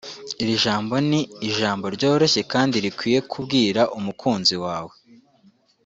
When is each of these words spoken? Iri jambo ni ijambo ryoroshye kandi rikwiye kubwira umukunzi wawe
Iri 0.41 0.55
jambo 0.63 0.95
ni 1.09 1.21
ijambo 1.49 1.85
ryoroshye 1.95 2.41
kandi 2.53 2.75
rikwiye 2.85 3.19
kubwira 3.31 3.81
umukunzi 3.97 4.55
wawe 4.63 4.93